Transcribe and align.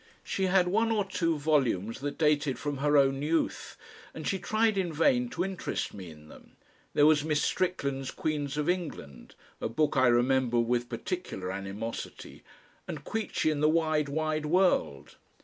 She 0.23 0.45
had 0.47 0.67
one 0.67 0.89
or 0.91 1.05
two 1.05 1.37
volumes 1.37 1.99
that 1.99 2.17
dated 2.17 2.57
from 2.57 2.77
her 2.77 2.97
own 2.97 3.21
youth, 3.21 3.77
and 4.15 4.27
she 4.27 4.39
tried 4.39 4.75
in 4.75 4.91
vain 4.91 5.29
to 5.29 5.45
interest 5.45 5.93
me 5.93 6.09
in 6.09 6.27
them; 6.27 6.53
there 6.95 7.05
was 7.05 7.23
Miss 7.23 7.43
Strickland's 7.43 8.09
QUEENS 8.09 8.57
OF 8.57 8.67
ENGLAND, 8.67 9.35
a 9.61 9.69
book 9.69 9.95
I 9.97 10.07
remember 10.07 10.59
with 10.59 10.89
particular 10.89 11.51
animosity, 11.51 12.41
and 12.87 13.03
QUEECHY 13.03 13.51
and 13.51 13.61
the 13.61 13.69
WIDE 13.69 14.09
WIDE 14.09 14.47
WORLD. 14.47 15.17